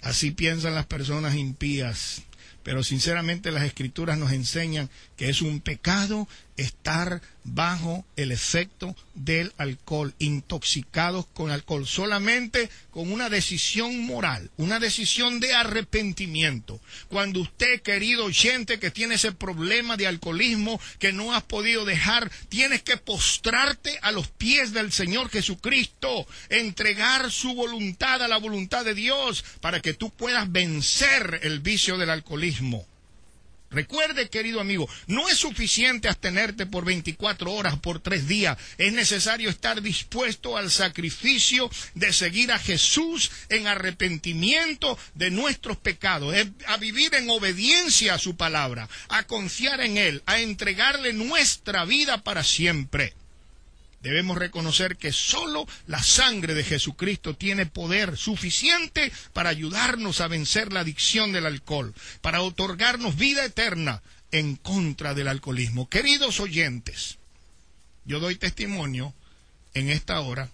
Así 0.00 0.30
piensan 0.30 0.74
las 0.74 0.86
personas 0.86 1.34
impías. 1.34 2.22
Pero 2.62 2.82
sinceramente 2.82 3.50
las 3.50 3.64
escrituras 3.64 4.16
nos 4.16 4.32
enseñan 4.32 4.88
que 5.16 5.28
es 5.28 5.42
un 5.42 5.60
pecado 5.60 6.28
estar 6.60 7.20
bajo 7.42 8.04
el 8.16 8.32
efecto 8.32 8.94
del 9.14 9.52
alcohol, 9.56 10.14
intoxicados 10.18 11.26
con 11.32 11.50
alcohol, 11.50 11.86
solamente 11.86 12.68
con 12.90 13.10
una 13.10 13.30
decisión 13.30 14.04
moral, 14.04 14.50
una 14.56 14.78
decisión 14.78 15.40
de 15.40 15.54
arrepentimiento. 15.54 16.80
Cuando 17.08 17.40
usted, 17.40 17.80
querido 17.82 18.26
oyente, 18.26 18.78
que 18.78 18.90
tiene 18.90 19.14
ese 19.14 19.32
problema 19.32 19.96
de 19.96 20.06
alcoholismo 20.06 20.80
que 20.98 21.12
no 21.12 21.34
has 21.34 21.42
podido 21.42 21.84
dejar, 21.84 22.30
tienes 22.48 22.82
que 22.82 22.96
postrarte 22.96 23.98
a 24.02 24.12
los 24.12 24.28
pies 24.28 24.72
del 24.72 24.92
Señor 24.92 25.30
Jesucristo, 25.30 26.26
entregar 26.50 27.30
su 27.30 27.54
voluntad 27.54 28.22
a 28.22 28.28
la 28.28 28.36
voluntad 28.36 28.84
de 28.84 28.94
Dios 28.94 29.44
para 29.60 29.80
que 29.80 29.94
tú 29.94 30.10
puedas 30.10 30.52
vencer 30.52 31.40
el 31.42 31.60
vicio 31.60 31.96
del 31.96 32.10
alcoholismo. 32.10 32.86
Recuerde, 33.70 34.28
querido 34.28 34.60
amigo, 34.60 34.88
no 35.06 35.28
es 35.28 35.38
suficiente 35.38 36.08
abstenerte 36.08 36.66
por 36.66 36.84
24 36.84 37.52
horas, 37.52 37.78
por 37.78 38.00
tres 38.00 38.26
días. 38.26 38.58
Es 38.78 38.92
necesario 38.92 39.48
estar 39.48 39.80
dispuesto 39.80 40.56
al 40.56 40.72
sacrificio 40.72 41.70
de 41.94 42.12
seguir 42.12 42.50
a 42.50 42.58
Jesús 42.58 43.30
en 43.48 43.68
arrepentimiento 43.68 44.98
de 45.14 45.30
nuestros 45.30 45.76
pecados, 45.76 46.34
a 46.66 46.76
vivir 46.78 47.14
en 47.14 47.30
obediencia 47.30 48.14
a 48.14 48.18
su 48.18 48.36
palabra, 48.36 48.88
a 49.08 49.22
confiar 49.28 49.80
en 49.80 49.98
Él, 49.98 50.22
a 50.26 50.40
entregarle 50.40 51.12
nuestra 51.12 51.84
vida 51.84 52.24
para 52.24 52.42
siempre. 52.42 53.14
Debemos 54.00 54.38
reconocer 54.38 54.96
que 54.96 55.12
solo 55.12 55.66
la 55.86 56.02
sangre 56.02 56.54
de 56.54 56.64
Jesucristo 56.64 57.34
tiene 57.34 57.66
poder 57.66 58.16
suficiente 58.16 59.12
para 59.34 59.50
ayudarnos 59.50 60.22
a 60.22 60.28
vencer 60.28 60.72
la 60.72 60.80
adicción 60.80 61.32
del 61.32 61.44
alcohol, 61.44 61.94
para 62.22 62.40
otorgarnos 62.40 63.16
vida 63.16 63.44
eterna 63.44 64.02
en 64.32 64.56
contra 64.56 65.12
del 65.12 65.28
alcoholismo. 65.28 65.88
Queridos 65.90 66.40
oyentes, 66.40 67.18
yo 68.06 68.20
doy 68.20 68.36
testimonio 68.36 69.12
en 69.74 69.90
esta 69.90 70.18
hora, 70.20 70.48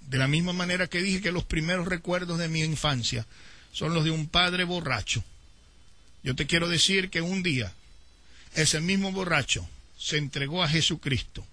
de 0.00 0.18
la 0.18 0.26
misma 0.26 0.52
manera 0.52 0.88
que 0.88 1.00
dije 1.00 1.20
que 1.20 1.32
los 1.32 1.44
primeros 1.44 1.86
recuerdos 1.86 2.38
de 2.38 2.48
mi 2.48 2.62
infancia 2.62 3.26
son 3.72 3.94
los 3.94 4.02
de 4.02 4.10
un 4.10 4.26
padre 4.26 4.64
borracho. 4.64 5.22
Yo 6.24 6.34
te 6.34 6.46
quiero 6.46 6.68
decir 6.68 7.10
que 7.10 7.20
un 7.20 7.44
día 7.44 7.72
ese 8.54 8.80
mismo 8.80 9.12
borracho 9.12 9.68
se 9.96 10.16
entregó 10.16 10.64
a 10.64 10.68
Jesucristo 10.68 11.46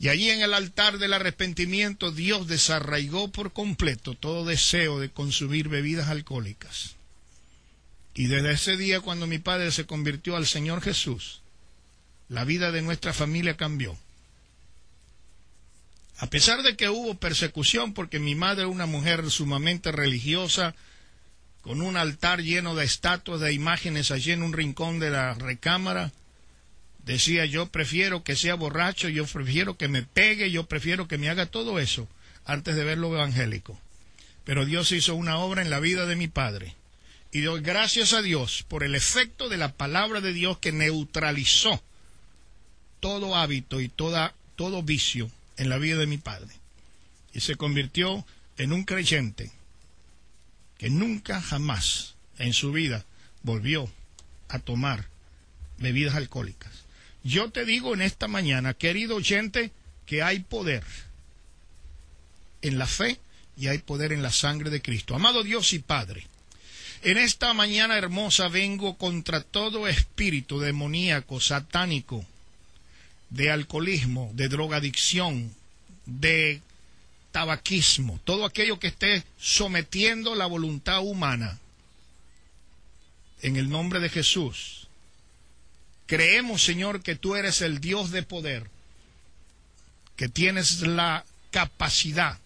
y 0.00 0.08
allí 0.08 0.30
en 0.30 0.42
el 0.42 0.54
altar 0.54 0.98
del 0.98 1.12
arrepentimiento 1.12 2.12
Dios 2.12 2.46
desarraigó 2.46 3.28
por 3.28 3.52
completo 3.52 4.14
todo 4.14 4.44
deseo 4.44 5.00
de 5.00 5.10
consumir 5.10 5.68
bebidas 5.68 6.08
alcohólicas. 6.08 6.96
Y 8.14 8.26
desde 8.26 8.52
ese 8.52 8.76
día 8.76 9.00
cuando 9.00 9.26
mi 9.26 9.38
padre 9.38 9.72
se 9.72 9.86
convirtió 9.86 10.36
al 10.36 10.46
Señor 10.46 10.82
Jesús, 10.82 11.40
la 12.28 12.44
vida 12.44 12.70
de 12.70 12.82
nuestra 12.82 13.12
familia 13.12 13.56
cambió. 13.56 13.98
A 16.18 16.26
pesar 16.28 16.62
de 16.62 16.76
que 16.76 16.88
hubo 16.88 17.14
persecución 17.14 17.94
porque 17.94 18.18
mi 18.18 18.34
madre 18.34 18.62
era 18.62 18.68
una 18.68 18.86
mujer 18.86 19.30
sumamente 19.30 19.92
religiosa, 19.92 20.74
con 21.60 21.80
un 21.80 21.96
altar 21.96 22.42
lleno 22.42 22.74
de 22.74 22.84
estatuas, 22.84 23.40
de 23.40 23.52
imágenes 23.52 24.10
allí 24.10 24.32
en 24.32 24.42
un 24.42 24.52
rincón 24.52 24.98
de 24.98 25.10
la 25.10 25.34
recámara, 25.34 26.12
decía 27.08 27.46
yo 27.46 27.66
prefiero 27.66 28.22
que 28.22 28.36
sea 28.36 28.54
borracho, 28.54 29.08
yo 29.08 29.24
prefiero 29.26 29.78
que 29.78 29.88
me 29.88 30.02
pegue, 30.02 30.50
yo 30.50 30.66
prefiero 30.66 31.08
que 31.08 31.16
me 31.16 31.30
haga 31.30 31.46
todo 31.46 31.78
eso 31.78 32.06
antes 32.44 32.76
de 32.76 32.84
ver 32.84 32.98
lo 32.98 33.14
evangélico. 33.14 33.80
Pero 34.44 34.66
Dios 34.66 34.92
hizo 34.92 35.14
una 35.14 35.38
obra 35.38 35.62
en 35.62 35.70
la 35.70 35.80
vida 35.80 36.04
de 36.04 36.16
mi 36.16 36.28
padre. 36.28 36.74
Y 37.32 37.40
doy 37.40 37.62
gracias 37.62 38.12
a 38.12 38.20
Dios 38.20 38.62
por 38.68 38.84
el 38.84 38.94
efecto 38.94 39.48
de 39.48 39.56
la 39.56 39.72
palabra 39.72 40.20
de 40.20 40.34
Dios 40.34 40.58
que 40.58 40.70
neutralizó 40.70 41.82
todo 43.00 43.36
hábito 43.36 43.80
y 43.80 43.88
toda, 43.88 44.34
todo 44.56 44.82
vicio 44.82 45.30
en 45.56 45.70
la 45.70 45.78
vida 45.78 45.96
de 45.96 46.06
mi 46.06 46.18
padre. 46.18 46.54
Y 47.32 47.40
se 47.40 47.56
convirtió 47.56 48.26
en 48.58 48.72
un 48.72 48.84
creyente 48.84 49.50
que 50.76 50.90
nunca 50.90 51.40
jamás 51.40 52.16
en 52.38 52.52
su 52.52 52.70
vida 52.70 53.06
volvió 53.42 53.90
a 54.48 54.58
tomar 54.58 55.08
bebidas 55.78 56.14
alcohólicas. 56.14 56.87
Yo 57.28 57.50
te 57.50 57.66
digo 57.66 57.92
en 57.92 58.00
esta 58.00 58.26
mañana, 58.26 58.72
querido 58.72 59.16
oyente, 59.16 59.70
que 60.06 60.22
hay 60.22 60.38
poder 60.38 60.82
en 62.62 62.78
la 62.78 62.86
fe 62.86 63.20
y 63.54 63.66
hay 63.66 63.78
poder 63.78 64.14
en 64.14 64.22
la 64.22 64.32
sangre 64.32 64.70
de 64.70 64.80
Cristo. 64.80 65.14
Amado 65.14 65.42
Dios 65.42 65.74
y 65.74 65.78
Padre, 65.78 66.26
en 67.02 67.18
esta 67.18 67.52
mañana 67.52 67.98
hermosa 67.98 68.48
vengo 68.48 68.96
contra 68.96 69.42
todo 69.42 69.88
espíritu 69.88 70.58
demoníaco, 70.58 71.38
satánico, 71.38 72.24
de 73.28 73.50
alcoholismo, 73.50 74.30
de 74.32 74.48
drogadicción, 74.48 75.54
de 76.06 76.62
tabaquismo, 77.30 78.18
todo 78.24 78.46
aquello 78.46 78.78
que 78.78 78.86
esté 78.86 79.22
sometiendo 79.38 80.34
la 80.34 80.46
voluntad 80.46 81.00
humana. 81.04 81.58
En 83.42 83.56
el 83.56 83.68
nombre 83.68 84.00
de 84.00 84.08
Jesús, 84.08 84.87
Creemos, 86.08 86.62
Señor, 86.62 87.02
que 87.02 87.16
tú 87.16 87.36
eres 87.36 87.60
el 87.60 87.80
Dios 87.80 88.10
de 88.10 88.22
poder, 88.22 88.70
que 90.16 90.30
tienes 90.30 90.80
la 90.80 91.26
capacidad 91.50 92.38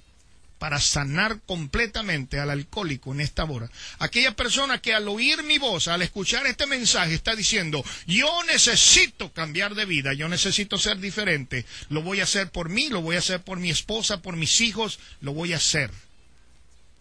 para 0.58 0.80
sanar 0.80 1.40
completamente 1.46 2.40
al 2.40 2.50
alcohólico 2.50 3.12
en 3.12 3.20
esta 3.20 3.44
hora. 3.44 3.70
Aquella 4.00 4.34
persona 4.34 4.82
que 4.82 4.94
al 4.94 5.06
oír 5.06 5.44
mi 5.44 5.58
voz, 5.58 5.86
al 5.86 6.02
escuchar 6.02 6.44
este 6.46 6.66
mensaje, 6.66 7.14
está 7.14 7.36
diciendo, 7.36 7.84
yo 8.08 8.28
necesito 8.48 9.32
cambiar 9.32 9.76
de 9.76 9.84
vida, 9.84 10.12
yo 10.12 10.28
necesito 10.28 10.76
ser 10.76 10.98
diferente, 10.98 11.64
lo 11.88 12.02
voy 12.02 12.18
a 12.18 12.24
hacer 12.24 12.50
por 12.50 12.68
mí, 12.68 12.88
lo 12.88 13.00
voy 13.00 13.14
a 13.14 13.20
hacer 13.20 13.42
por 13.42 13.60
mi 13.60 13.70
esposa, 13.70 14.22
por 14.22 14.36
mis 14.36 14.60
hijos, 14.60 14.98
lo 15.20 15.34
voy 15.34 15.52
a 15.52 15.58
hacer 15.58 15.92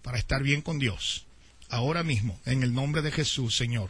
para 0.04 0.20
estar 0.20 0.44
bien 0.44 0.62
con 0.62 0.78
Dios. 0.78 1.26
Ahora 1.70 2.04
mismo, 2.04 2.40
en 2.46 2.62
el 2.62 2.72
nombre 2.72 3.02
de 3.02 3.12
Jesús, 3.12 3.56
Señor. 3.56 3.90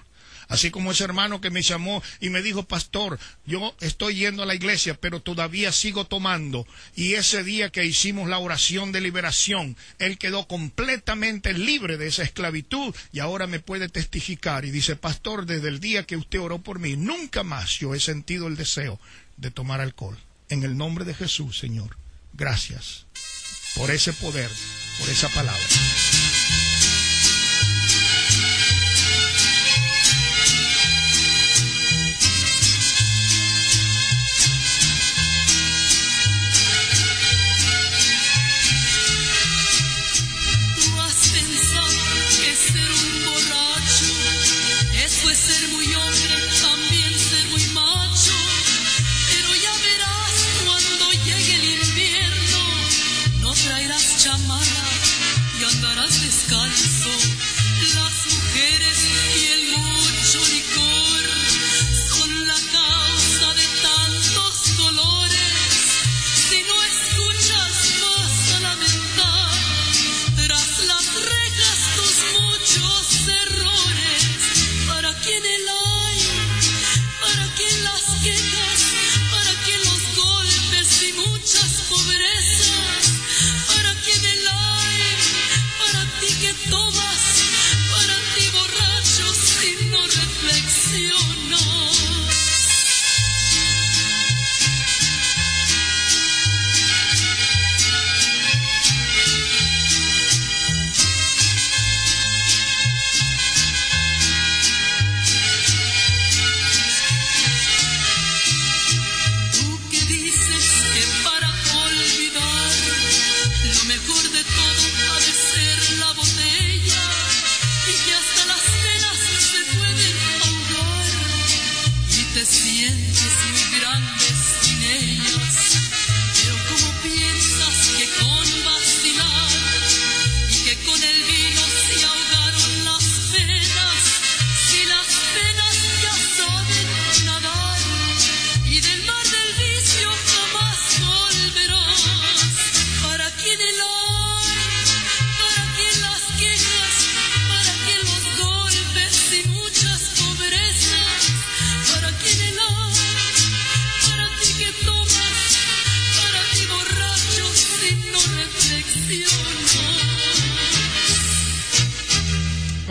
Así 0.52 0.70
como 0.70 0.92
ese 0.92 1.06
hermano 1.06 1.40
que 1.40 1.50
me 1.50 1.62
llamó 1.62 2.04
y 2.20 2.30
me 2.30 2.42
dijo, 2.42 2.64
pastor, 2.64 3.18
yo 3.46 3.74
estoy 3.80 4.16
yendo 4.16 4.44
a 4.44 4.46
la 4.46 4.54
iglesia, 4.54 4.96
pero 5.00 5.22
todavía 5.22 5.72
sigo 5.72 6.06
tomando. 6.06 6.68
Y 6.94 7.14
ese 7.14 7.42
día 7.44 7.70
que 7.70 7.86
hicimos 7.86 8.28
la 8.28 8.38
oración 8.38 8.92
de 8.92 9.00
liberación, 9.00 9.78
él 9.98 10.18
quedó 10.18 10.50
completamente 10.50 11.54
libre 11.54 11.96
de 11.96 12.08
esa 12.08 12.24
esclavitud 12.24 12.94
y 13.14 13.20
ahora 13.20 13.48
me 13.48 13.62
puede 13.62 13.88
testificar. 13.88 14.66
Y 14.66 14.72
dice, 14.72 14.98
pastor, 14.98 15.46
desde 15.46 15.70
el 15.70 15.80
día 15.80 16.04
que 16.04 16.18
usted 16.18 16.42
oró 16.42 16.60
por 16.60 16.80
mí, 16.80 16.98
nunca 16.98 17.44
más 17.44 17.80
yo 17.80 17.96
he 17.96 18.00
sentido 18.02 18.48
el 18.48 18.58
deseo 18.58 19.00
de 19.38 19.52
tomar 19.52 19.80
alcohol. 19.80 20.18
En 20.50 20.64
el 20.64 20.76
nombre 20.76 21.06
de 21.06 21.14
Jesús, 21.14 21.58
Señor, 21.58 21.96
gracias 22.34 23.06
por 23.76 23.90
ese 23.90 24.12
poder, 24.12 24.52
por 25.00 25.10
esa 25.10 25.30
palabra. 25.30 25.64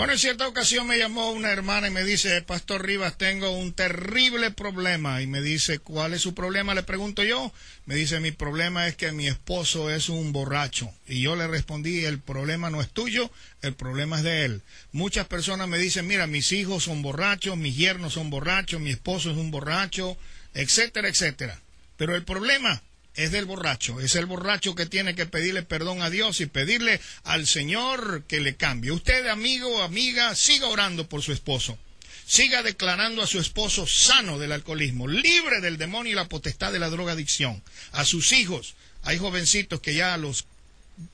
Bueno, 0.01 0.15
en 0.15 0.19
cierta 0.19 0.49
ocasión 0.49 0.87
me 0.87 0.97
llamó 0.97 1.31
una 1.31 1.51
hermana 1.51 1.89
y 1.89 1.91
me 1.91 2.05
dice, 2.05 2.41
Pastor 2.41 2.87
Rivas, 2.87 3.19
tengo 3.19 3.51
un 3.51 3.75
terrible 3.75 4.51
problema. 4.51 5.21
Y 5.21 5.27
me 5.27 5.43
dice, 5.43 5.79
¿cuál 5.79 6.15
es 6.15 6.23
su 6.23 6.33
problema? 6.33 6.73
Le 6.73 6.83
pregunto 6.83 7.23
yo. 7.23 7.53
Me 7.85 7.97
dice, 7.97 8.19
mi 8.19 8.31
problema 8.31 8.89
es 8.89 8.97
que 8.97 9.13
mi 9.13 9.27
esposo 9.27 9.91
es 9.91 10.09
un 10.09 10.33
borracho. 10.33 10.91
Y 11.07 11.21
yo 11.21 11.37
le 11.37 11.47
respondí, 11.49 12.07
el 12.07 12.19
problema 12.19 12.71
no 12.71 12.81
es 12.81 12.89
tuyo, 12.89 13.31
el 13.61 13.75
problema 13.75 14.17
es 14.17 14.23
de 14.23 14.47
él. 14.47 14.63
Muchas 14.93 15.27
personas 15.27 15.69
me 15.69 15.77
dicen, 15.77 16.07
mira, 16.07 16.27
mis 16.27 16.51
hijos 16.53 16.85
son 16.85 17.03
borrachos, 17.03 17.59
mis 17.59 17.77
yernos 17.77 18.15
son 18.15 18.31
borrachos, 18.31 18.81
mi 18.81 18.89
esposo 18.89 19.31
es 19.31 19.37
un 19.37 19.51
borracho, 19.51 20.17
etcétera, 20.55 21.09
etcétera. 21.09 21.61
Pero 21.99 22.17
el 22.17 22.25
problema 22.25 22.81
es 23.15 23.33
del 23.33 23.45
borracho, 23.45 24.01
es 24.01 24.15
el 24.15 24.27
borracho 24.27 24.75
que 24.75 24.87
tiene 24.87 25.15
que 25.15 25.27
pedirle 25.27 25.63
perdón 25.63 26.03
a 26.03 26.11
Dios 26.11 26.41
y 26.41 26.47
pedirle 26.47 27.01
al 27.25 27.47
Señor 27.47 28.25
que 28.29 28.41
le 28.41 28.57
cambie. 28.57 28.93
Usted, 28.93 29.27
amigo 29.27 29.83
amiga, 29.83 30.35
siga 30.35 30.69
orando 30.69 31.09
por 31.09 31.23
su 31.23 31.33
esposo. 31.33 31.79
Siga 32.27 32.63
declarando 32.63 33.23
a 33.23 33.27
su 33.27 33.41
esposo 33.41 33.87
sano 33.89 34.39
del 34.39 34.53
alcoholismo, 34.53 35.09
libre 35.09 35.61
del 35.61 35.79
demonio 35.79 36.13
y 36.13 36.15
la 36.15 36.29
potestad 36.29 36.73
de 36.73 36.79
la 36.79 36.89
drogadicción. 36.89 37.61
A 37.91 38.05
sus 38.05 38.31
hijos, 38.33 38.75
hay 39.03 39.19
jovencitos 39.19 39.81
que 39.81 39.95
ya 39.95 40.15
a 40.15 40.19
los 40.19 40.47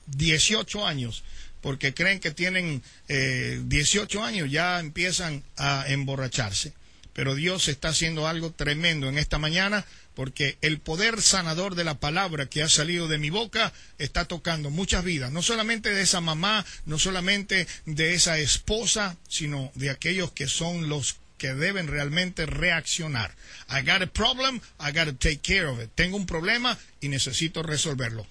18 0.09 0.87
años, 0.87 1.25
porque 1.63 1.95
creen 1.95 2.21
que 2.21 2.33
tienen 2.33 2.83
18 3.09 4.19
eh, 4.19 4.23
años, 4.23 4.51
ya 4.51 4.79
empiezan 4.79 5.43
a 5.57 5.87
emborracharse. 5.89 6.75
Pero 7.17 7.35
Dios 7.35 7.69
está 7.69 7.89
haciendo 7.89 8.29
algo 8.29 8.53
tremendo 8.53 9.09
en 9.09 9.17
esta 9.17 9.39
mañana 9.39 9.87
porque 10.15 10.59
el 10.61 10.81
poder 10.81 11.23
sanador 11.23 11.75
de 11.75 11.83
la 11.83 11.99
palabra 11.99 12.45
que 12.45 12.63
ha 12.63 12.69
salido 12.69 13.09
de 13.09 13.17
mi 13.17 13.31
boca 13.31 13.73
está 13.97 14.27
tocando 14.27 14.69
muchas 14.69 15.03
vidas, 15.03 15.33
no 15.33 15.41
solamente 15.41 15.95
de 15.95 16.03
esa 16.03 16.21
mamá, 16.21 16.67
no 16.85 16.99
solamente 16.99 17.67
de 17.87 18.13
esa 18.13 18.37
esposa, 18.37 19.17
sino 19.29 19.73
de 19.77 19.89
aquellos 19.89 20.31
que 20.33 20.47
son 20.47 20.91
los 20.91 21.17
que 21.39 21.55
deben 21.55 21.87
realmente 21.87 22.45
reaccionar. 22.45 23.35
I 23.71 23.81
got 23.81 24.03
a 24.03 24.07
problem, 24.07 24.61
I 24.79 24.93
got 24.93 25.07
to 25.07 25.15
take 25.15 25.39
care 25.39 25.69
of 25.69 25.83
it. 25.83 25.89
Tengo 25.95 26.19
un 26.19 26.27
problema 26.27 26.77
y 27.01 27.09
necesito 27.09 27.63
resolverlo. 27.63 28.27